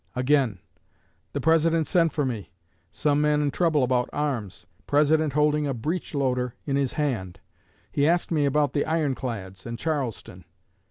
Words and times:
Again: 0.15 0.57
"The 1.33 1.41
President 1.41 1.85
sent 1.85 2.11
for 2.11 2.25
me. 2.25 2.49
Some 2.91 3.21
man 3.21 3.39
in 3.39 3.51
trouble 3.51 3.83
about 3.83 4.09
arms; 4.11 4.65
President 4.87 5.33
holding 5.33 5.67
a 5.67 5.75
breech 5.75 6.15
loader 6.15 6.55
in 6.65 6.75
his 6.75 6.93
hand. 6.93 7.39
He 7.91 8.07
asked 8.07 8.31
me 8.31 8.45
about 8.45 8.73
the 8.73 8.87
iron 8.87 9.13
clads, 9.13 9.63
and 9.63 9.77
Charleston." 9.77 10.45